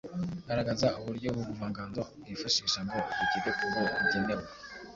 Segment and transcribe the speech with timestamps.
[0.47, 4.43] Garagaza uburyo ubu buvanganzo bwifashisha ngo bugere ku bo bugenewe.